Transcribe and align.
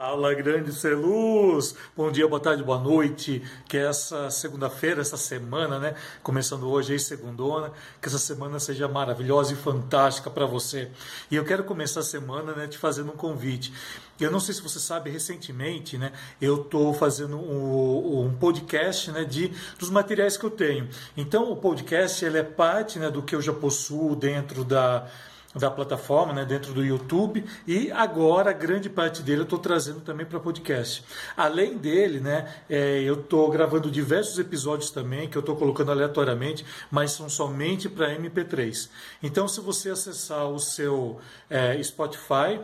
Fala, 0.00 0.32
grande 0.32 0.72
ser 0.72 0.96
luz! 0.96 1.74
Bom 1.94 2.10
dia, 2.10 2.26
boa 2.26 2.40
tarde, 2.40 2.64
boa 2.64 2.78
noite. 2.78 3.42
Que 3.68 3.76
essa 3.76 4.30
segunda-feira, 4.30 5.02
essa 5.02 5.18
semana, 5.18 5.78
né? 5.78 5.94
Começando 6.22 6.66
hoje 6.70 6.94
aí, 6.94 6.98
segundona, 6.98 7.70
que 8.00 8.08
essa 8.08 8.16
semana 8.16 8.58
seja 8.58 8.88
maravilhosa 8.88 9.52
e 9.52 9.56
fantástica 9.56 10.30
para 10.30 10.46
você. 10.46 10.90
E 11.30 11.36
eu 11.36 11.44
quero 11.44 11.64
começar 11.64 12.00
a 12.00 12.02
semana, 12.02 12.54
né, 12.54 12.66
te 12.66 12.78
fazendo 12.78 13.12
um 13.12 13.14
convite. 13.14 13.74
Eu 14.18 14.30
não 14.30 14.40
sei 14.40 14.54
se 14.54 14.62
você 14.62 14.78
sabe, 14.78 15.10
recentemente, 15.10 15.98
né, 15.98 16.12
eu 16.40 16.62
estou 16.62 16.94
fazendo 16.94 17.36
um, 17.36 18.24
um, 18.24 18.34
podcast, 18.34 19.10
né, 19.10 19.22
de 19.24 19.52
dos 19.78 19.90
materiais 19.90 20.34
que 20.34 20.44
eu 20.44 20.50
tenho. 20.50 20.88
Então, 21.14 21.52
o 21.52 21.56
podcast 21.56 22.24
ele 22.24 22.38
é 22.38 22.42
parte, 22.42 22.98
né, 22.98 23.10
do 23.10 23.22
que 23.22 23.34
eu 23.34 23.42
já 23.42 23.52
possuo 23.52 24.16
dentro 24.16 24.64
da 24.64 25.06
da 25.54 25.70
plataforma, 25.70 26.32
né, 26.32 26.44
dentro 26.44 26.72
do 26.72 26.84
YouTube, 26.84 27.44
e 27.66 27.90
agora 27.90 28.52
grande 28.52 28.88
parte 28.88 29.20
dele 29.22 29.40
eu 29.40 29.44
estou 29.44 29.58
trazendo 29.58 30.00
também 30.00 30.24
para 30.24 30.38
podcast. 30.38 31.04
Além 31.36 31.76
dele, 31.76 32.20
né, 32.20 32.54
é, 32.68 33.00
eu 33.02 33.14
estou 33.14 33.50
gravando 33.50 33.90
diversos 33.90 34.38
episódios 34.38 34.90
também 34.90 35.28
que 35.28 35.36
eu 35.36 35.40
estou 35.40 35.56
colocando 35.56 35.90
aleatoriamente, 35.90 36.64
mas 36.90 37.12
são 37.12 37.28
somente 37.28 37.88
para 37.88 38.14
MP3. 38.14 38.88
Então, 39.22 39.48
se 39.48 39.60
você 39.60 39.90
acessar 39.90 40.48
o 40.48 40.58
seu 40.58 41.18
é, 41.48 41.82
Spotify, 41.82 42.60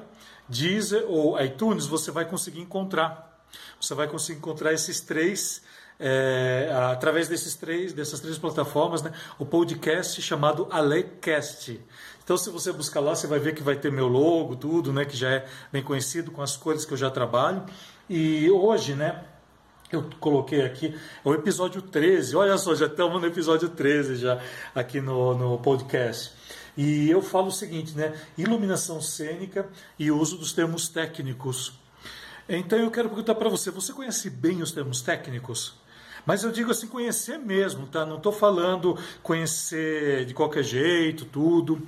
Deezer 0.49 1.05
ou 1.09 1.41
iTunes, 1.41 1.87
você 1.87 2.13
vai 2.13 2.25
conseguir 2.25 2.61
encontrar. 2.61 3.45
Você 3.81 3.95
vai 3.95 4.07
conseguir 4.07 4.39
encontrar 4.39 4.73
esses 4.73 5.01
três 5.01 5.61
é, 5.99 6.71
através 6.93 7.27
desses 7.27 7.55
três, 7.55 7.93
dessas 7.93 8.21
três 8.21 8.39
plataformas, 8.39 9.03
né, 9.03 9.13
o 9.39 9.47
podcast 9.47 10.21
chamado 10.21 10.69
Alecast. 10.71 11.81
Então, 12.27 12.37
se 12.37 12.51
você 12.51 12.73
buscar 12.73 12.99
lá, 12.99 13.15
você 13.15 13.29
vai 13.29 13.39
ver 13.39 13.55
que 13.55 13.63
vai 13.63 13.77
ter 13.77 13.93
meu 13.93 14.09
logo, 14.09 14.57
tudo, 14.57 14.93
né, 14.93 15.05
que 15.05 15.17
já 15.17 15.31
é 15.31 15.47
bem 15.71 15.81
conhecido, 15.81 16.33
com 16.33 16.43
as 16.43 16.57
cores 16.57 16.85
que 16.85 16.93
eu 16.93 16.97
já 16.97 17.09
trabalho. 17.09 17.65
E 18.11 18.51
hoje, 18.51 18.97
né, 18.97 19.23
eu 19.93 20.11
coloquei 20.19 20.63
aqui 20.63 20.93
é 21.25 21.29
o 21.29 21.33
episódio 21.33 21.81
13. 21.81 22.35
Olha 22.35 22.59
só, 22.59 22.75
já 22.75 22.87
estamos 22.87 23.21
no 23.21 23.29
episódio 23.29 23.69
13 23.69 24.17
já 24.17 24.43
aqui 24.75 25.01
no, 25.01 25.39
no 25.39 25.59
podcast. 25.59 26.33
E 26.77 27.09
eu 27.09 27.23
falo 27.23 27.47
o 27.47 27.53
seguinte, 27.53 27.97
né? 27.97 28.13
Iluminação 28.37 29.01
cênica 29.01 29.69
e 29.97 30.11
uso 30.11 30.37
dos 30.37 30.53
termos 30.53 30.89
técnicos. 30.89 31.75
Então 32.49 32.77
eu 32.77 32.91
quero 32.91 33.09
perguntar 33.09 33.37
para 33.37 33.49
você: 33.49 33.71
você 33.71 33.93
conhece 33.93 34.29
bem 34.31 34.63
os 34.63 34.73
termos 34.73 35.01
técnicos? 35.01 35.75
Mas 36.27 36.43
eu 36.43 36.51
digo 36.51 36.73
assim, 36.73 36.89
conhecer 36.89 37.39
mesmo, 37.39 37.87
tá? 37.87 38.05
Não 38.05 38.17
estou 38.17 38.33
falando 38.33 38.99
conhecer 39.23 40.27
de 40.27 40.35
qualquer 40.35 40.65
jeito, 40.65 41.25
tudo. 41.25 41.81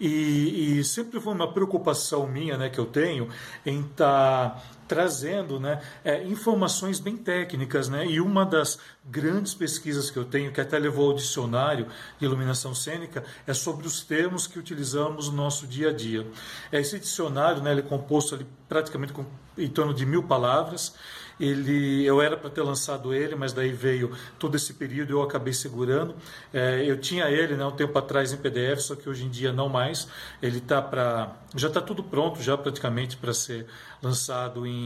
E, 0.00 0.78
e, 0.78 0.84
sempre 0.84 1.20
foi 1.20 1.34
uma 1.34 1.52
preocupação 1.52 2.26
minha, 2.26 2.56
né, 2.56 2.70
que 2.70 2.78
eu 2.78 2.86
tenho, 2.86 3.28
em 3.64 3.82
estar 3.82 4.50
tá 4.50 4.62
trazendo 4.92 5.58
né, 5.58 5.80
é, 6.04 6.22
informações 6.24 7.00
bem 7.00 7.16
técnicas. 7.16 7.88
Né? 7.88 8.06
E 8.06 8.20
uma 8.20 8.44
das 8.44 8.78
grandes 9.02 9.54
pesquisas 9.54 10.10
que 10.10 10.18
eu 10.18 10.24
tenho, 10.24 10.52
que 10.52 10.60
até 10.60 10.78
levou 10.78 11.10
ao 11.10 11.16
dicionário 11.16 11.86
de 12.18 12.26
iluminação 12.26 12.74
cênica, 12.74 13.24
é 13.46 13.54
sobre 13.54 13.86
os 13.86 14.02
termos 14.02 14.46
que 14.46 14.58
utilizamos 14.58 15.30
no 15.30 15.36
nosso 15.36 15.66
dia 15.66 15.88
a 15.88 15.92
dia. 15.92 16.26
Esse 16.70 16.98
dicionário 16.98 17.62
né, 17.62 17.70
ele 17.70 17.80
é 17.80 17.84
composto 17.84 18.34
ali, 18.34 18.46
praticamente 18.68 19.14
com, 19.14 19.24
em 19.56 19.68
torno 19.68 19.94
de 19.94 20.04
mil 20.04 20.24
palavras. 20.24 20.94
Ele, 21.40 22.04
eu 22.04 22.20
era 22.20 22.36
para 22.36 22.50
ter 22.50 22.62
lançado 22.62 23.12
ele, 23.12 23.34
mas 23.34 23.52
daí 23.52 23.72
veio 23.72 24.12
todo 24.38 24.54
esse 24.54 24.74
período 24.74 25.10
eu 25.10 25.22
acabei 25.22 25.52
segurando. 25.52 26.14
É, 26.52 26.84
eu 26.84 27.00
tinha 27.00 27.28
ele 27.30 27.56
né, 27.56 27.64
um 27.64 27.72
tempo 27.72 27.98
atrás 27.98 28.32
em 28.32 28.36
PDF, 28.36 28.80
só 28.80 28.94
que 28.94 29.08
hoje 29.08 29.24
em 29.24 29.30
dia 29.30 29.52
não 29.52 29.68
mais. 29.68 30.06
Ele 30.40 30.60
tá 30.60 30.80
para, 30.80 31.34
já 31.56 31.68
está 31.68 31.80
tudo 31.80 32.02
pronto, 32.02 32.40
já 32.40 32.56
praticamente 32.56 33.16
para 33.16 33.32
ser 33.32 33.66
lançado 34.02 34.66
em 34.66 34.81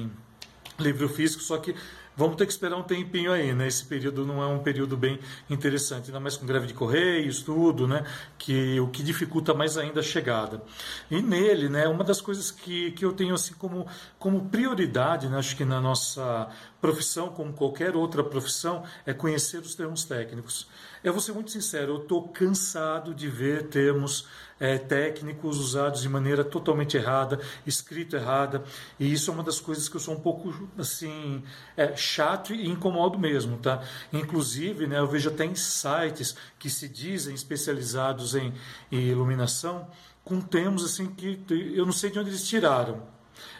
livro 0.78 1.08
físico, 1.08 1.42
só 1.42 1.58
que 1.58 1.75
vamos 2.16 2.36
ter 2.36 2.47
que 2.47 2.52
esperar 2.52 2.77
um 2.77 2.83
tempinho 2.83 3.30
aí, 3.30 3.55
né? 3.55 3.66
Esse 3.66 3.84
período 3.84 4.25
não 4.25 4.42
é 4.42 4.47
um 4.47 4.58
período 4.58 4.97
bem 4.97 5.19
interessante, 5.50 6.06
ainda 6.06 6.19
mais 6.19 6.36
com 6.36 6.47
greve 6.47 6.66
de 6.66 6.75
correios, 6.75 7.42
tudo, 7.42 7.86
né? 7.86 8.05
Que 8.38 8.81
o 8.81 8.88
que 8.88 9.03
dificulta 9.03 9.53
mais 9.53 9.76
ainda 9.76 10.00
a 10.00 10.03
chegada. 10.03 10.62
E 11.10 11.21
nele, 11.21 11.69
né? 11.69 11.87
Uma 11.87 12.03
das 12.03 12.21
coisas 12.21 12.50
que, 12.50 12.93
que 12.93 13.04
eu 13.04 13.12
tenho 13.12 13.34
assim 13.34 13.54
como, 13.54 13.87
como 14.19 14.48
prioridade, 14.48 15.28
né? 15.28 15.38
Acho 15.38 15.54
que 15.56 15.65
na 15.65 15.81
nossa 15.81 16.48
profissão, 16.81 17.28
como 17.28 17.53
qualquer 17.53 17.94
outra 17.94 18.25
profissão, 18.25 18.82
é 19.04 19.12
conhecer 19.12 19.59
os 19.59 19.75
termos 19.75 20.04
técnicos. 20.04 20.69
Eu 21.06 21.12
vou 21.12 21.22
ser 21.22 21.31
muito 21.31 21.53
sincero, 21.53 21.93
eu 21.93 22.03
estou 22.03 22.27
cansado 22.31 23.15
de 23.15 23.28
ver 23.28 23.69
termos 23.69 24.27
é, 24.59 24.77
técnicos 24.77 25.56
usados 25.56 26.03
de 26.03 26.09
maneira 26.09 26.43
totalmente 26.43 26.97
errada, 26.97 27.39
escrito 27.65 28.17
errada, 28.17 28.65
e 28.99 29.12
isso 29.12 29.31
é 29.31 29.34
uma 29.34 29.45
das 29.45 29.61
coisas 29.61 29.89
que 29.89 29.95
eu 29.95 30.00
sou 30.00 30.15
um 30.15 30.19
pouco 30.19 30.53
assim 30.77 31.45
é, 31.77 31.95
chato 31.95 32.53
e 32.53 32.69
incomodo 32.69 33.21
mesmo, 33.21 33.56
tá? 33.56 33.84
Inclusive, 34.12 34.89
né, 34.89 34.99
eu 34.99 35.06
vejo 35.06 35.28
até 35.28 35.45
em 35.45 35.55
sites 35.55 36.37
que 36.59 36.69
se 36.69 36.89
dizem 36.89 37.37
especializados 37.37 38.34
em, 38.34 38.53
em 38.91 39.03
iluminação 39.03 39.89
com 40.25 40.41
termos 40.41 40.84
assim 40.84 41.06
que 41.06 41.41
eu 41.72 41.87
não 41.87 41.93
sei 41.93 42.11
de 42.11 42.19
onde 42.19 42.31
eles 42.31 42.49
tiraram. 42.49 43.16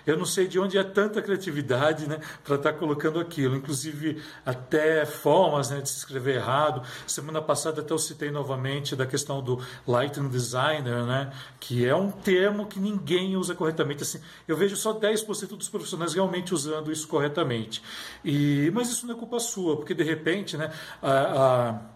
Eu 0.06 0.17
não 0.17 0.25
sei 0.25 0.47
de 0.47 0.59
onde 0.59 0.78
é 0.78 0.84
tanta 0.84 1.21
criatividade 1.21 2.09
né, 2.09 2.21
para 2.44 2.55
estar 2.55 2.72
tá 2.72 2.78
colocando 2.78 3.19
aquilo. 3.19 3.56
Inclusive, 3.56 4.22
até 4.44 5.05
formas 5.05 5.71
né, 5.71 5.81
de 5.81 5.89
se 5.89 5.99
escrever 5.99 6.37
errado. 6.37 6.83
Semana 7.06 7.43
passada 7.43 7.81
até 7.81 7.93
eu 7.93 7.99
citei 7.99 8.31
novamente 8.31 8.94
da 8.94 9.05
questão 9.05 9.43
do 9.43 9.61
Lighting 9.87 10.28
Designer, 10.28 11.05
né, 11.05 11.33
que 11.59 11.84
é 11.87 11.94
um 11.94 12.11
termo 12.11 12.67
que 12.67 12.78
ninguém 12.78 13.37
usa 13.37 13.55
corretamente. 13.55 14.05
Assim, 14.05 14.21
eu 14.47 14.56
vejo 14.56 14.77
só 14.77 14.99
10% 14.99 15.56
dos 15.56 15.69
profissionais 15.69 16.15
realmente 16.15 16.55
usando 16.55 16.93
isso 16.93 17.09
corretamente. 17.09 17.83
E, 18.25 18.71
mas 18.73 18.91
isso 18.91 19.06
não 19.06 19.15
é 19.17 19.19
culpa 19.19 19.41
sua, 19.41 19.77
porque 19.77 19.93
de 19.94 20.05
repente 20.05 20.56
né, 20.56 20.71
a, 21.03 21.11
a 21.11 21.96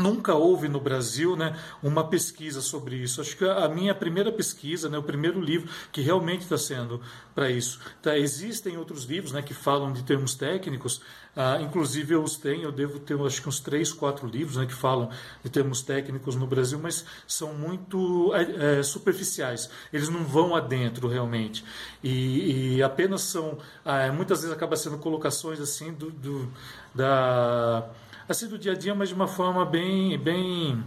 Nunca 0.00 0.34
houve 0.34 0.68
no 0.68 0.80
Brasil 0.80 1.36
né, 1.36 1.56
uma 1.82 2.08
pesquisa 2.08 2.60
sobre 2.60 2.96
isso. 2.96 3.20
Acho 3.20 3.36
que 3.36 3.44
a 3.44 3.68
minha 3.68 3.94
primeira 3.94 4.32
pesquisa, 4.32 4.88
né, 4.88 4.96
o 4.96 5.02
primeiro 5.02 5.40
livro 5.40 5.68
que 5.92 6.00
realmente 6.00 6.42
está 6.42 6.56
sendo 6.56 7.00
para 7.34 7.50
isso. 7.50 7.78
Tá, 8.02 8.16
existem 8.16 8.76
outros 8.76 9.04
livros 9.04 9.32
né, 9.32 9.42
que 9.42 9.54
falam 9.54 9.92
de 9.92 10.02
termos 10.02 10.34
técnicos, 10.34 11.02
ah, 11.36 11.58
inclusive 11.60 12.14
eu 12.14 12.22
os 12.22 12.36
tenho, 12.36 12.64
eu 12.64 12.72
devo 12.72 12.98
ter 12.98 13.18
acho 13.20 13.40
que 13.40 13.48
uns 13.48 13.60
três, 13.60 13.92
quatro 13.92 14.26
livros 14.26 14.56
né, 14.56 14.66
que 14.66 14.74
falam 14.74 15.10
de 15.42 15.50
termos 15.50 15.80
técnicos 15.82 16.34
no 16.34 16.46
Brasil, 16.46 16.78
mas 16.78 17.04
são 17.26 17.54
muito 17.54 18.32
é, 18.34 18.78
é, 18.78 18.82
superficiais. 18.82 19.70
Eles 19.92 20.08
não 20.08 20.24
vão 20.24 20.56
adentro 20.56 21.08
realmente. 21.08 21.64
E, 22.02 22.76
e 22.76 22.82
apenas 22.82 23.22
são, 23.22 23.58
ah, 23.84 24.10
muitas 24.12 24.40
vezes 24.40 24.54
acaba 24.54 24.76
sendo 24.76 24.98
colocações 24.98 25.60
assim 25.60 25.92
do, 25.92 26.10
do 26.10 26.48
da 26.94 27.88
assim 28.28 28.46
do 28.46 28.58
dia 28.58 28.72
a 28.72 28.76
dia, 28.76 28.94
mas 28.94 29.08
de 29.08 29.14
uma 29.14 29.26
forma 29.26 29.64
bem, 29.64 30.16
bem, 30.18 30.84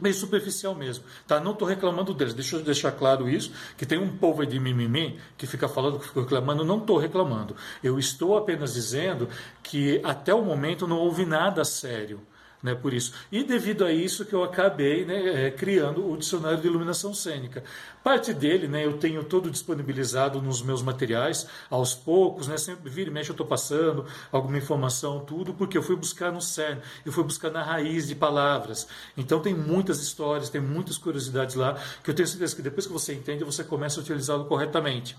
bem 0.00 0.12
superficial 0.12 0.74
mesmo. 0.74 1.04
Tá? 1.26 1.40
Não 1.40 1.52
estou 1.52 1.66
reclamando 1.66 2.14
deles, 2.14 2.34
deixa 2.34 2.56
eu 2.56 2.62
deixar 2.62 2.92
claro 2.92 3.28
isso, 3.28 3.52
que 3.76 3.86
tem 3.86 3.98
um 3.98 4.16
povo 4.16 4.44
de 4.46 4.58
mimimi 4.58 5.18
que 5.36 5.46
fica 5.46 5.68
falando, 5.68 5.98
que 5.98 6.06
fica 6.06 6.20
reclamando, 6.20 6.64
não 6.64 6.78
estou 6.78 6.98
reclamando. 6.98 7.56
Eu 7.82 7.98
estou 7.98 8.36
apenas 8.36 8.74
dizendo 8.74 9.28
que 9.62 10.00
até 10.04 10.34
o 10.34 10.42
momento 10.42 10.86
não 10.86 10.98
houve 10.98 11.24
nada 11.24 11.64
sério 11.64 12.20
né, 12.62 12.74
por 12.74 12.92
isso. 12.92 13.12
E 13.30 13.44
devido 13.44 13.84
a 13.84 13.92
isso 13.92 14.24
que 14.24 14.32
eu 14.32 14.42
acabei 14.42 15.04
né, 15.04 15.46
é, 15.46 15.50
criando 15.50 16.10
o 16.10 16.16
dicionário 16.16 16.60
de 16.60 16.66
iluminação 16.66 17.14
cênica. 17.14 17.62
Parte 18.02 18.32
dele 18.32 18.66
né, 18.66 18.84
eu 18.84 18.98
tenho 18.98 19.22
todo 19.22 19.50
disponibilizado 19.50 20.42
nos 20.42 20.62
meus 20.62 20.82
materiais, 20.82 21.46
aos 21.70 21.94
poucos, 21.94 22.48
né, 22.48 22.56
sempre 22.56 22.90
vira 22.90 23.10
e 23.10 23.12
mexe 23.12 23.30
eu 23.30 23.34
estou 23.34 23.46
passando 23.46 24.06
alguma 24.32 24.58
informação, 24.58 25.20
tudo, 25.20 25.54
porque 25.54 25.78
eu 25.78 25.82
fui 25.82 25.94
buscar 25.94 26.32
no 26.32 26.40
CERN, 26.40 26.80
eu 27.04 27.12
fui 27.12 27.22
buscar 27.22 27.50
na 27.50 27.62
raiz 27.62 28.08
de 28.08 28.14
palavras. 28.14 28.88
Então 29.16 29.40
tem 29.40 29.54
muitas 29.54 30.00
histórias, 30.00 30.50
tem 30.50 30.60
muitas 30.60 30.98
curiosidades 30.98 31.54
lá, 31.54 31.78
que 32.02 32.10
eu 32.10 32.14
tenho 32.14 32.26
certeza 32.26 32.56
que 32.56 32.62
depois 32.62 32.86
que 32.86 32.92
você 32.92 33.14
entende, 33.14 33.44
você 33.44 33.62
começa 33.62 34.00
a 34.00 34.02
utilizá-lo 34.02 34.46
corretamente. 34.46 35.16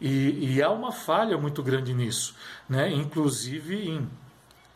E, 0.00 0.56
e 0.56 0.62
há 0.62 0.70
uma 0.70 0.92
falha 0.92 1.38
muito 1.38 1.62
grande 1.62 1.92
nisso, 1.94 2.34
né, 2.68 2.92
inclusive 2.92 3.88
em 3.88 4.08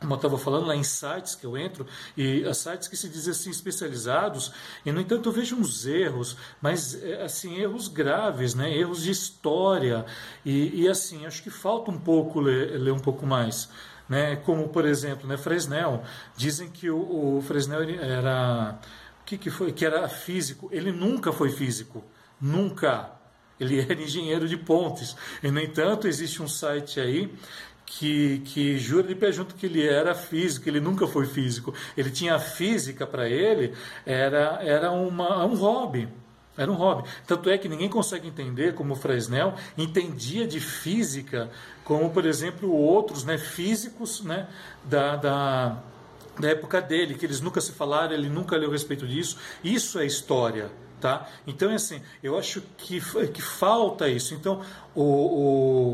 como 0.00 0.14
eu 0.14 0.16
estava 0.16 0.38
falando 0.38 0.66
lá 0.66 0.74
em 0.74 0.82
sites 0.82 1.34
que 1.34 1.44
eu 1.44 1.56
entro, 1.58 1.86
e 2.16 2.42
sites 2.54 2.88
que 2.88 2.96
se 2.96 3.08
dizem 3.08 3.32
assim 3.32 3.50
especializados, 3.50 4.50
e 4.84 4.90
no 4.90 5.00
entanto 5.00 5.28
eu 5.28 5.32
vejo 5.32 5.56
uns 5.56 5.86
erros, 5.86 6.36
mas 6.60 7.00
é, 7.02 7.22
assim, 7.22 7.56
erros 7.56 7.86
graves, 7.86 8.54
né? 8.54 8.74
erros 8.74 9.02
de 9.02 9.10
história, 9.10 10.06
e, 10.44 10.82
e 10.82 10.88
assim, 10.88 11.26
acho 11.26 11.42
que 11.42 11.50
falta 11.50 11.90
um 11.90 11.98
pouco 11.98 12.40
ler, 12.40 12.80
ler 12.80 12.92
um 12.92 12.98
pouco 12.98 13.26
mais. 13.26 13.68
Né? 14.08 14.36
Como, 14.36 14.68
por 14.68 14.86
exemplo, 14.86 15.28
né, 15.28 15.36
Fresnel, 15.36 16.02
dizem 16.36 16.68
que 16.68 16.90
o, 16.90 17.36
o 17.36 17.42
Fresnel 17.42 17.82
era. 17.82 18.80
O 19.20 19.24
que, 19.24 19.38
que 19.38 19.50
foi? 19.50 19.70
Que 19.70 19.86
era 19.86 20.08
físico. 20.08 20.68
Ele 20.72 20.90
nunca 20.90 21.32
foi 21.32 21.50
físico. 21.50 22.02
Nunca. 22.40 23.12
Ele 23.60 23.78
era 23.78 23.94
engenheiro 23.94 24.48
de 24.48 24.56
pontes. 24.56 25.14
E, 25.40 25.48
no 25.52 25.60
entanto, 25.60 26.08
existe 26.08 26.42
um 26.42 26.48
site 26.48 26.98
aí 26.98 27.32
que, 27.90 28.38
que 28.44 28.78
jura 28.78 29.02
de 29.02 29.14
pé 29.16 29.32
junto 29.32 29.54
que 29.54 29.66
ele 29.66 29.86
era 29.86 30.14
físico, 30.14 30.68
ele 30.68 30.80
nunca 30.80 31.08
foi 31.08 31.26
físico. 31.26 31.74
Ele 31.96 32.10
tinha 32.10 32.38
física 32.38 33.04
para 33.04 33.28
ele, 33.28 33.74
era, 34.06 34.60
era 34.62 34.92
uma, 34.92 35.44
um 35.44 35.56
hobby. 35.56 36.08
Era 36.56 36.70
um 36.70 36.74
hobby. 36.74 37.08
Tanto 37.26 37.50
é 37.50 37.58
que 37.58 37.68
ninguém 37.68 37.88
consegue 37.88 38.28
entender 38.28 38.74
como 38.74 38.92
o 38.92 38.96
Fresnel 38.96 39.54
entendia 39.76 40.46
de 40.46 40.60
física, 40.60 41.50
como, 41.84 42.10
por 42.10 42.26
exemplo, 42.26 42.72
outros 42.72 43.24
né, 43.24 43.38
físicos 43.38 44.22
né, 44.22 44.46
da, 44.84 45.16
da, 45.16 45.82
da 46.38 46.48
época 46.48 46.80
dele, 46.80 47.14
que 47.14 47.26
eles 47.26 47.40
nunca 47.40 47.60
se 47.60 47.72
falaram, 47.72 48.12
ele 48.12 48.28
nunca 48.28 48.56
leu 48.56 48.68
a 48.68 48.72
respeito 48.72 49.06
disso. 49.06 49.36
Isso 49.64 49.98
é 49.98 50.06
história. 50.06 50.70
Tá? 51.00 51.26
Então, 51.46 51.70
é 51.70 51.76
assim, 51.76 52.02
eu 52.22 52.38
acho 52.38 52.60
que, 52.76 53.00
que 53.32 53.40
falta 53.40 54.08
isso. 54.08 54.34
Então, 54.34 54.62
o, 54.94 55.02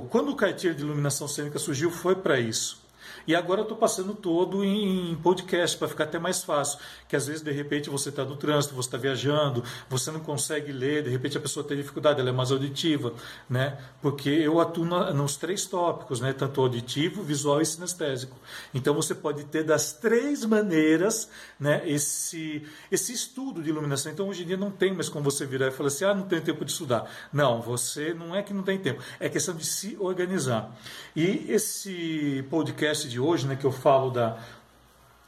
o, 0.00 0.08
quando 0.10 0.30
o 0.30 0.36
cartilha 0.36 0.74
de 0.74 0.82
iluminação 0.82 1.28
cênica 1.28 1.58
surgiu, 1.60 1.90
foi 1.90 2.16
para 2.16 2.40
isso. 2.40 2.84
E 3.26 3.34
agora 3.34 3.60
eu 3.60 3.62
estou 3.62 3.76
passando 3.76 4.14
todo 4.14 4.64
em, 4.64 5.14
podcast 5.16 5.76
para 5.76 5.88
ficar 5.88 6.04
até 6.04 6.18
mais 6.18 6.44
fácil. 6.44 6.78
Que 7.08 7.16
às 7.16 7.26
vezes, 7.26 7.42
de 7.42 7.50
repente, 7.50 7.90
você 7.90 8.10
está 8.10 8.24
no 8.24 8.36
trânsito, 8.36 8.74
você 8.74 8.88
está 8.88 8.98
viajando, 8.98 9.64
você 9.88 10.10
não 10.10 10.20
consegue 10.20 10.72
ler, 10.72 11.02
de 11.02 11.10
repente 11.10 11.36
a 11.36 11.40
pessoa 11.40 11.66
tem 11.66 11.76
dificuldade, 11.76 12.20
ela 12.20 12.30
é 12.30 12.32
mais 12.32 12.52
auditiva, 12.52 13.12
né? 13.48 13.78
Porque 14.00 14.30
eu 14.30 14.60
atuo 14.60 14.84
na, 14.84 15.12
nos 15.12 15.36
três 15.36 15.66
tópicos, 15.66 16.20
né? 16.20 16.32
Tanto 16.32 16.60
auditivo, 16.60 17.22
visual 17.22 17.60
e 17.60 17.66
sinestésico. 17.66 18.36
Então 18.72 18.94
você 18.94 19.14
pode 19.14 19.44
ter 19.44 19.64
das 19.64 19.92
três 19.92 20.44
maneiras, 20.44 21.28
né? 21.58 21.82
Esse, 21.86 22.62
esse 22.90 23.12
estudo 23.12 23.62
de 23.62 23.70
iluminação. 23.70 24.12
Então 24.12 24.28
hoje 24.28 24.42
em 24.42 24.46
dia 24.46 24.56
não 24.56 24.70
tem 24.70 24.94
mais 24.94 25.08
como 25.08 25.24
você 25.24 25.44
virar 25.44 25.68
e 25.68 25.70
falar 25.70 25.88
assim, 25.88 26.04
ah, 26.04 26.14
não 26.14 26.26
tenho 26.28 26.42
tempo 26.42 26.64
de 26.64 26.70
estudar. 26.70 27.10
Não, 27.32 27.60
você 27.60 28.14
não 28.14 28.34
é 28.34 28.42
que 28.42 28.54
não 28.54 28.62
tem 28.62 28.78
tempo, 28.78 29.02
é 29.18 29.28
questão 29.28 29.54
de 29.54 29.64
se 29.64 29.96
organizar. 29.98 30.76
E 31.14 31.46
esse 31.48 32.44
podcast 32.50 33.08
de 33.08 33.15
de 33.16 33.20
hoje, 33.20 33.46
né, 33.46 33.56
que 33.56 33.64
eu 33.64 33.72
falo 33.72 34.10
da 34.10 34.36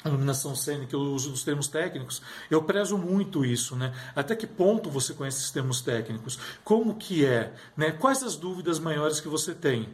iluminação 0.04 0.54
cênica, 0.54 0.94
eu 0.94 1.00
uso 1.00 1.30
dos 1.30 1.42
termos 1.42 1.68
técnicos, 1.68 2.20
eu 2.50 2.62
prezo 2.62 2.98
muito 2.98 3.44
isso, 3.44 3.74
né? 3.74 3.92
Até 4.14 4.36
que 4.36 4.46
ponto 4.46 4.90
você 4.90 5.14
conhece 5.14 5.38
esses 5.38 5.50
termos 5.50 5.80
técnicos? 5.80 6.38
Como 6.62 6.94
que 6.94 7.24
é? 7.24 7.52
Né? 7.76 7.90
Quais 7.90 8.22
as 8.22 8.36
dúvidas 8.36 8.78
maiores 8.78 9.20
que 9.20 9.28
você 9.28 9.54
tem? 9.54 9.88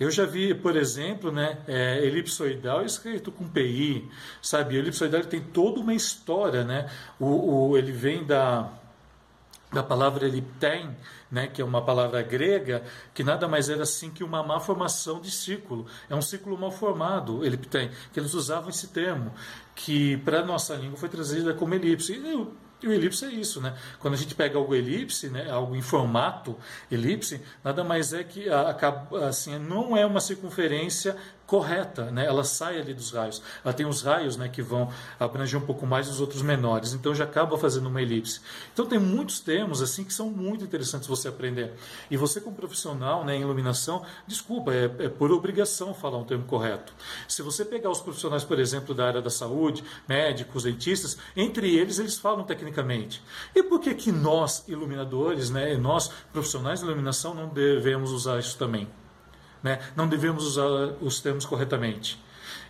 Eu 0.00 0.10
já 0.10 0.26
vi, 0.26 0.52
por 0.52 0.76
exemplo, 0.76 1.30
né, 1.30 1.58
é, 1.68 2.04
elipsoidal 2.04 2.84
escrito 2.84 3.30
com 3.30 3.48
PI, 3.48 4.10
sabe? 4.42 4.76
Elipsoidal 4.76 5.22
tem 5.22 5.40
toda 5.40 5.78
uma 5.78 5.94
história, 5.94 6.64
né? 6.64 6.90
O, 7.20 7.68
o 7.68 7.78
ele 7.78 7.92
vem 7.92 8.24
da 8.24 8.68
da 9.72 9.82
palavra 9.82 10.26
eliptein, 10.26 10.94
né, 11.30 11.46
que 11.46 11.62
é 11.62 11.64
uma 11.64 11.82
palavra 11.82 12.22
grega, 12.22 12.82
que 13.14 13.24
nada 13.24 13.48
mais 13.48 13.70
era 13.70 13.82
assim 13.82 14.10
que 14.10 14.22
uma 14.22 14.42
má 14.42 14.60
formação 14.60 15.20
de 15.20 15.30
círculo. 15.30 15.86
É 16.10 16.14
um 16.14 16.22
círculo 16.22 16.58
mal 16.58 16.70
formado, 16.70 17.44
eliptein, 17.44 17.90
que 18.12 18.20
eles 18.20 18.34
usavam 18.34 18.68
esse 18.68 18.88
termo, 18.88 19.32
que 19.74 20.18
para 20.18 20.40
a 20.40 20.44
nossa 20.44 20.74
língua 20.74 20.96
foi 20.96 21.08
trazida 21.08 21.54
como 21.54 21.74
elipse. 21.74 22.12
E 22.12 22.62
e 22.82 22.88
o 22.88 22.92
elipse 22.92 23.24
é 23.24 23.28
isso, 23.28 23.60
né? 23.60 23.74
Quando 24.00 24.14
a 24.14 24.16
gente 24.16 24.34
pega 24.34 24.58
algo 24.58 24.74
elipse, 24.74 25.28
né, 25.28 25.48
algo 25.48 25.76
em 25.76 25.82
formato 25.82 26.56
elipse, 26.90 27.40
nada 27.62 27.84
mais 27.84 28.12
é 28.12 28.24
que 28.24 28.50
acaba 28.50 29.28
assim, 29.28 29.56
não 29.56 29.96
é 29.96 30.04
uma 30.04 30.20
circunferência 30.20 31.16
correta, 31.52 32.10
né? 32.10 32.24
Ela 32.24 32.44
sai 32.44 32.80
ali 32.80 32.94
dos 32.94 33.10
raios. 33.10 33.42
Ela 33.62 33.74
tem 33.74 33.84
os 33.84 34.00
raios, 34.00 34.38
né, 34.38 34.48
que 34.48 34.62
vão 34.62 34.90
abranger 35.20 35.60
um 35.60 35.66
pouco 35.66 35.86
mais 35.86 36.08
os 36.08 36.18
outros 36.18 36.40
menores. 36.40 36.94
Então 36.94 37.14
já 37.14 37.24
acaba 37.24 37.58
fazendo 37.58 37.90
uma 37.90 38.00
elipse. 38.00 38.40
Então 38.72 38.86
tem 38.86 38.98
muitos 38.98 39.38
termos 39.38 39.82
assim 39.82 40.02
que 40.02 40.14
são 40.14 40.30
muito 40.30 40.64
interessantes 40.64 41.06
você 41.06 41.28
aprender. 41.28 41.74
E 42.10 42.16
você 42.16 42.40
como 42.40 42.56
profissional, 42.56 43.22
né, 43.22 43.36
em 43.36 43.42
iluminação, 43.42 44.02
desculpa, 44.26 44.72
é, 44.72 44.84
é 44.84 45.08
por 45.10 45.30
obrigação 45.30 45.92
falar 45.92 46.16
um 46.16 46.24
termo 46.24 46.44
correto. 46.44 46.94
Se 47.28 47.42
você 47.42 47.66
pegar 47.66 47.90
os 47.90 48.00
profissionais, 48.00 48.44
por 48.44 48.58
exemplo, 48.58 48.94
da 48.94 49.06
área 49.06 49.20
da 49.20 49.28
saúde, 49.28 49.84
médicos, 50.08 50.62
dentistas, 50.62 51.18
entre 51.36 51.76
eles 51.76 51.98
eles 51.98 52.16
falam 52.16 52.44
tecnicamente. 52.44 53.22
E 53.54 53.62
por 53.62 53.78
que 53.78 53.94
que 53.94 54.10
nós 54.10 54.64
iluminadores, 54.66 55.50
né, 55.50 55.76
nós 55.76 56.10
profissionais 56.32 56.80
de 56.80 56.86
iluminação 56.86 57.34
não 57.34 57.50
devemos 57.50 58.10
usar 58.10 58.38
isso 58.38 58.56
também? 58.56 58.88
Né? 59.62 59.80
Não 59.94 60.08
devemos 60.08 60.44
usar 60.44 60.96
os 61.00 61.20
termos 61.20 61.46
corretamente. 61.46 62.18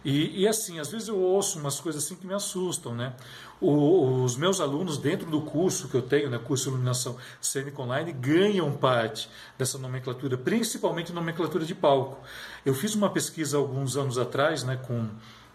E, 0.05 0.43
e, 0.43 0.49
assim, 0.49 0.81
às 0.81 0.91
vezes 0.91 1.09
eu 1.09 1.17
ouço 1.17 1.59
umas 1.59 1.79
coisas 1.79 2.05
assim 2.05 2.17
que 2.17 2.27
me 2.27 2.35
assustam, 2.35 2.95
né? 2.95 3.15
O, 3.61 4.25
os 4.25 4.37
meus 4.37 4.61
alunos, 4.61 4.99
dentro 4.99 5.31
do 5.31 5.41
curso 5.41 5.89
que 5.89 5.95
eu 5.95 6.03
tenho, 6.03 6.29
né, 6.29 6.39
curso 6.39 6.65
de 6.65 6.71
iluminação 6.71 7.17
cênica 7.41 7.81
online, 7.81 8.13
ganham 8.13 8.73
parte 8.73 9.29
dessa 9.57 9.79
nomenclatura, 9.79 10.37
principalmente 10.37 11.13
nomenclatura 11.13 11.65
de 11.65 11.75
palco. 11.75 12.21
Eu 12.67 12.75
fiz 12.75 12.97
uma 12.97 13.09
pesquisa 13.09 13.57
alguns 13.57 13.97
anos 13.97 14.19
atrás, 14.19 14.65
né, 14.65 14.77
com, 14.77 15.09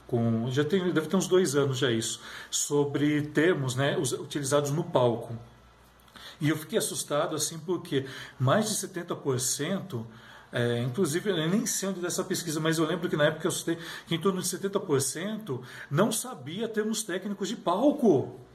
com 0.08 0.50
já 0.50 0.64
tem, 0.64 0.94
deve 0.94 1.08
ter 1.08 1.18
uns 1.18 1.28
dois 1.28 1.54
anos 1.58 1.78
já 1.78 1.92
isso, 1.92 2.22
sobre 2.50 3.24
termos, 3.24 3.76
né, 3.76 3.98
utilizados 3.98 4.72
no 4.72 4.86
palco. 4.86 5.38
E 6.40 6.48
eu 6.48 6.56
fiquei 6.56 6.78
assustado 6.78 7.36
assim 7.36 7.60
porque 7.60 8.06
mais 8.40 8.70
de 8.70 8.88
70% 8.88 10.06
é, 10.52 10.82
inclusive, 10.82 11.30
eu 11.30 11.50
nem 11.50 11.66
sei 11.66 11.90
onde 11.90 12.00
dessa 12.00 12.24
pesquisa, 12.24 12.60
mas 12.60 12.78
eu 12.78 12.86
lembro 12.86 13.10
que 13.10 13.18
na 13.18 13.26
época 13.26 13.48
eu 13.48 13.52
citei 13.52 13.78
que 14.06 14.16
em 14.16 14.20
torno 14.20 14.42
de 14.42 14.48
70% 14.48 15.62
não 15.92 16.12
sabia 16.12 16.68
termos 16.68 17.04
técnicos 17.04 17.50
de 17.50 17.56
palco. 17.56 18.47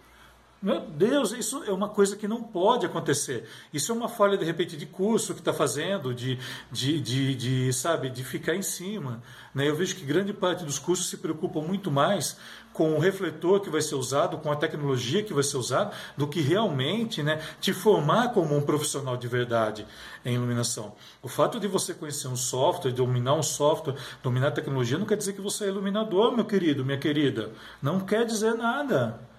Meu 0.62 0.78
Deus, 0.78 1.32
isso 1.32 1.64
é 1.64 1.72
uma 1.72 1.88
coisa 1.88 2.14
que 2.14 2.28
não 2.28 2.40
pode 2.40 2.86
acontecer. 2.86 3.48
Isso 3.74 3.90
é 3.90 3.94
uma 3.96 4.08
falha, 4.08 4.38
de 4.38 4.44
repente, 4.44 4.76
de 4.76 4.86
curso 4.86 5.34
que 5.34 5.40
está 5.40 5.52
fazendo, 5.52 6.14
de, 6.14 6.38
de, 6.70 7.00
de, 7.00 7.34
de, 7.34 7.72
sabe, 7.72 8.08
de 8.08 8.22
ficar 8.22 8.54
em 8.54 8.62
cima. 8.62 9.20
Né? 9.52 9.68
Eu 9.68 9.74
vejo 9.74 9.96
que 9.96 10.04
grande 10.04 10.32
parte 10.32 10.64
dos 10.64 10.78
cursos 10.78 11.10
se 11.10 11.16
preocupa 11.16 11.60
muito 11.60 11.90
mais 11.90 12.36
com 12.72 12.94
o 12.94 13.00
refletor 13.00 13.58
que 13.58 13.68
vai 13.68 13.82
ser 13.82 13.96
usado, 13.96 14.38
com 14.38 14.52
a 14.52 14.56
tecnologia 14.56 15.24
que 15.24 15.34
vai 15.34 15.42
ser 15.42 15.56
usada, 15.56 15.90
do 16.16 16.28
que 16.28 16.40
realmente 16.40 17.24
né, 17.24 17.42
te 17.60 17.72
formar 17.72 18.32
como 18.32 18.56
um 18.56 18.62
profissional 18.62 19.16
de 19.16 19.26
verdade 19.26 19.84
em 20.24 20.36
iluminação. 20.36 20.94
O 21.20 21.26
fato 21.26 21.58
de 21.58 21.66
você 21.66 21.92
conhecer 21.92 22.28
um 22.28 22.36
software, 22.36 22.92
dominar 22.92 23.34
um 23.34 23.42
software, 23.42 23.96
dominar 24.22 24.48
a 24.48 24.52
tecnologia, 24.52 24.96
não 24.96 25.06
quer 25.06 25.16
dizer 25.16 25.32
que 25.32 25.40
você 25.40 25.64
é 25.64 25.68
iluminador, 25.68 26.30
meu 26.30 26.44
querido, 26.44 26.84
minha 26.84 26.98
querida. 26.98 27.50
Não 27.82 27.98
quer 27.98 28.24
dizer 28.24 28.54
nada. 28.54 29.31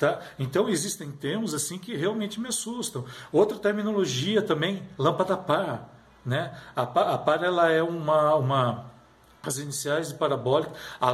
Tá? 0.00 0.18
Então 0.38 0.66
existem 0.66 1.12
termos 1.12 1.52
assim 1.52 1.76
que 1.76 1.94
realmente 1.94 2.40
me 2.40 2.48
assustam. 2.48 3.04
Outra 3.30 3.58
terminologia 3.58 4.40
também, 4.40 4.82
lâmpada 4.96 5.36
par. 5.36 5.94
Né? 6.24 6.58
A, 6.74 6.86
par, 6.86 7.08
a 7.08 7.18
par 7.18 7.44
ela 7.44 7.70
é 7.70 7.82
uma, 7.82 8.34
uma 8.34 8.90
as 9.42 9.58
iniciais 9.58 10.08
de 10.08 10.14
parabólica, 10.14 10.72
a 10.98 11.12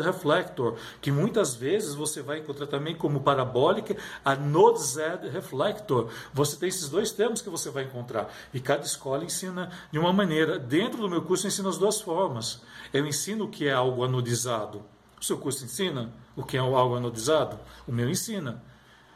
reflector, 0.00 0.76
que 1.00 1.10
muitas 1.10 1.56
vezes 1.56 1.96
você 1.96 2.22
vai 2.22 2.38
encontrar 2.38 2.68
também 2.68 2.94
como 2.94 3.22
parabólica, 3.22 3.96
a 4.24 4.36
node-z 4.36 5.28
reflector. 5.28 6.08
Você 6.32 6.56
tem 6.56 6.68
esses 6.68 6.88
dois 6.88 7.10
termos 7.10 7.42
que 7.42 7.50
você 7.50 7.70
vai 7.70 7.82
encontrar 7.82 8.32
e 8.54 8.60
cada 8.60 8.84
escola 8.84 9.24
ensina 9.24 9.68
de 9.90 9.98
uma 9.98 10.12
maneira. 10.12 10.60
Dentro 10.60 11.00
do 11.00 11.10
meu 11.10 11.22
curso 11.22 11.46
eu 11.46 11.48
ensino 11.48 11.68
as 11.68 11.78
duas 11.78 12.00
formas. 12.00 12.62
Eu 12.92 13.04
ensino 13.04 13.46
o 13.46 13.48
que 13.48 13.66
é 13.66 13.72
algo 13.72 14.04
anodizado 14.04 14.84
o 15.22 15.24
seu 15.24 15.38
curso 15.38 15.64
ensina 15.64 16.12
o 16.34 16.42
que 16.42 16.56
é 16.56 16.60
algo 16.60 16.96
anodizado? 16.96 17.56
O 17.86 17.92
meu 17.92 18.10
ensina. 18.10 18.60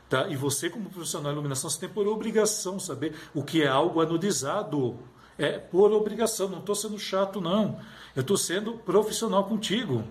Tá? 0.09 0.29
E 0.29 0.37
você, 0.37 0.71
como 0.71 0.89
profissional 0.89 1.33
de 1.33 1.35
iluminação, 1.35 1.69
você 1.69 1.81
tem 1.81 1.89
por 1.89 2.07
obrigação 2.07 2.79
saber 2.79 3.13
o 3.35 3.43
que 3.43 3.61
é 3.65 3.67
algo 3.67 4.01
anodizado. 4.01 5.01
É 5.37 5.59
por 5.59 5.91
obrigação, 5.91 6.49
não 6.49 6.61
estou 6.61 6.77
sendo 6.77 6.97
chato, 6.97 7.41
não. 7.41 7.81
Eu 8.15 8.21
estou 8.21 8.37
sendo 8.37 8.75
profissional 8.75 9.45
contigo. 9.45 10.05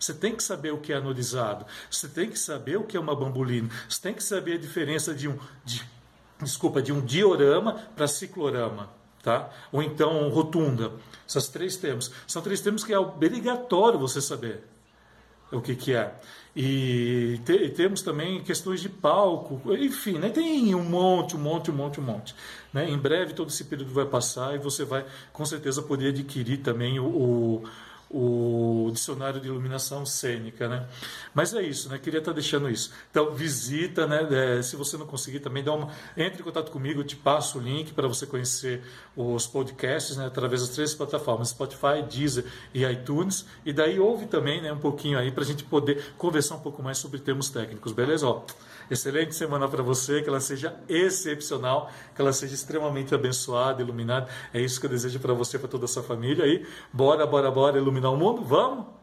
Você 0.00 0.14
tem 0.14 0.34
que 0.34 0.42
saber 0.42 0.72
o 0.72 0.78
que 0.78 0.94
é 0.94 0.96
anodizado. 0.96 1.66
Você 1.90 2.08
tem 2.08 2.30
que 2.30 2.38
saber 2.38 2.78
o 2.78 2.84
que 2.84 2.96
é 2.96 3.00
uma 3.00 3.14
bambolina. 3.14 3.68
Você 3.86 4.00
tem 4.00 4.14
que 4.14 4.24
saber 4.24 4.54
a 4.54 4.58
diferença 4.58 5.14
de 5.14 5.28
um, 5.28 5.38
de, 5.62 5.84
desculpa, 6.40 6.80
de 6.80 6.90
um 6.90 7.02
diorama 7.02 7.74
para 7.94 8.08
ciclorama. 8.08 8.88
Tá? 9.22 9.50
Ou 9.70 9.82
então 9.82 10.30
rotunda. 10.30 10.92
Esses 11.28 11.48
três 11.48 11.76
termos. 11.76 12.10
São 12.26 12.40
três 12.40 12.62
termos 12.62 12.82
que 12.82 12.94
é 12.94 12.98
obrigatório 12.98 13.98
você 13.98 14.22
saber 14.22 14.64
o 15.50 15.60
que, 15.60 15.74
que 15.74 15.94
é. 15.94 16.12
E, 16.54 17.40
te, 17.44 17.68
temos 17.70 18.02
também 18.02 18.42
questões 18.42 18.80
de 18.80 18.88
palco, 18.88 19.60
enfim, 19.74 20.18
né? 20.18 20.28
tem 20.28 20.74
um 20.74 20.82
monte, 20.82 21.36
um 21.36 21.38
monte, 21.38 21.70
um 21.70 21.74
monte, 21.74 22.00
um 22.00 22.02
monte. 22.02 22.34
Né? 22.72 22.90
Em 22.90 22.98
breve 22.98 23.32
todo 23.32 23.48
esse 23.48 23.64
período 23.64 23.92
vai 23.92 24.06
passar 24.06 24.54
e 24.54 24.58
você 24.58 24.84
vai 24.84 25.06
com 25.32 25.44
certeza 25.44 25.82
poder 25.82 26.08
adquirir 26.08 26.58
também 26.58 26.98
o, 26.98 27.06
o 27.06 27.64
o 28.10 28.90
dicionário 28.92 29.40
de 29.40 29.48
iluminação 29.48 30.06
cênica, 30.06 30.68
né? 30.68 30.86
Mas 31.34 31.52
é 31.52 31.62
isso, 31.62 31.88
né? 31.88 31.98
Queria 31.98 32.20
estar 32.20 32.32
deixando 32.32 32.70
isso. 32.70 32.92
Então 33.10 33.34
visita, 33.34 34.06
né? 34.06 34.58
É, 34.58 34.62
se 34.62 34.76
você 34.76 34.96
não 34.96 35.06
conseguir 35.06 35.40
também 35.40 35.62
dá 35.62 35.72
uma, 35.72 35.90
entre 36.16 36.40
em 36.40 36.44
contato 36.44 36.70
comigo, 36.70 37.00
eu 37.00 37.04
te 37.04 37.16
passo 37.16 37.58
o 37.58 37.60
link 37.60 37.92
para 37.92 38.08
você 38.08 38.26
conhecer 38.26 38.82
os 39.14 39.46
podcasts, 39.46 40.16
né? 40.16 40.26
Através 40.26 40.62
das 40.62 40.70
três 40.70 40.94
plataformas 40.94 41.50
Spotify, 41.50 42.02
Deezer 42.08 42.44
e 42.72 42.84
iTunes. 42.84 43.44
E 43.64 43.72
daí 43.72 44.00
ouve 44.00 44.26
também, 44.26 44.62
né? 44.62 44.72
Um 44.72 44.78
pouquinho 44.78 45.18
aí 45.18 45.30
para 45.30 45.44
a 45.44 45.46
gente 45.46 45.64
poder 45.64 46.12
conversar 46.16 46.54
um 46.54 46.60
pouco 46.60 46.82
mais 46.82 46.98
sobre 46.98 47.18
termos 47.18 47.50
técnicos, 47.50 47.92
beleza? 47.92 48.26
Ó, 48.26 48.42
Excelente 48.90 49.34
semana 49.34 49.68
para 49.68 49.82
você, 49.82 50.22
que 50.22 50.28
ela 50.28 50.40
seja 50.40 50.78
excepcional, 50.88 51.90
que 52.14 52.20
ela 52.20 52.32
seja 52.32 52.54
extremamente 52.54 53.14
abençoada, 53.14 53.82
iluminada. 53.82 54.28
É 54.52 54.60
isso 54.60 54.80
que 54.80 54.86
eu 54.86 54.90
desejo 54.90 55.20
para 55.20 55.34
você, 55.34 55.58
para 55.58 55.68
toda 55.68 55.84
a 55.84 55.88
sua 55.88 56.02
família. 56.02 56.46
E 56.46 56.66
bora, 56.92 57.26
bora, 57.26 57.50
bora 57.50 57.78
iluminar 57.78 58.10
o 58.10 58.16
mundo? 58.16 58.42
Vamos? 58.42 58.97